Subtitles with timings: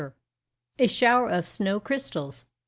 [0.79, 2.45] _A SHOWER OF SNOW CRYSTALS.